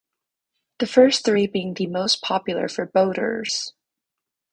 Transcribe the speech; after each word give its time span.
The 0.79 0.87
first 0.87 1.23
three 1.25 1.45
being 1.45 1.75
the 1.75 1.85
most 1.85 2.23
popular 2.23 2.67
for 2.67 2.87
boaters. 2.87 3.73